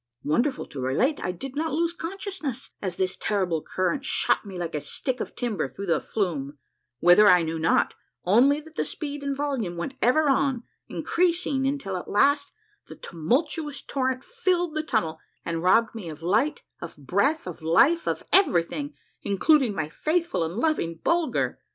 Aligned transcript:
Wonderful 0.23 0.65
to 0.69 0.81
relate, 0.81 1.23
I 1.23 1.31
did 1.31 1.55
not 1.55 1.73
lose 1.73 1.93
consciousness 1.93 2.71
as 2.81 2.97
this 2.97 3.15
terrible 3.15 3.61
current 3.61 4.03
shot 4.03 4.43
me 4.47 4.57
like 4.57 4.73
a 4.73 4.81
stick 4.81 5.19
of 5.19 5.35
timber 5.35 5.69
through 5.69 5.93
a 5.93 5.99
flume, 5.99 6.57
whither 7.01 7.27
I 7.27 7.43
knew 7.43 7.59
not, 7.59 7.93
only 8.25 8.59
that 8.61 8.75
the 8.77 8.83
speed 8.83 9.21
and 9.21 9.35
volume 9.37 9.77
went 9.77 9.93
ever 10.01 10.27
on 10.27 10.63
increasing 10.87 11.67
until 11.67 11.95
at 11.97 12.09
last 12.09 12.51
the 12.87 12.95
tumultuous 12.95 13.83
torrent 13.83 14.23
filled 14.23 14.73
the 14.73 14.81
tunnel, 14.81 15.19
and 15.45 15.61
robbed 15.61 15.93
me 15.93 16.09
of 16.09 16.23
light, 16.23 16.63
of 16.81 16.97
breath, 16.97 17.45
of 17.45 17.61
life, 17.61 18.07
of 18.07 18.23
every 18.33 18.63
thing, 18.63 18.95
including 19.21 19.75
my 19.75 19.87
faithful 19.87 20.43
and 20.43 20.55
loving 20.55 20.95
Bulger 20.95 21.59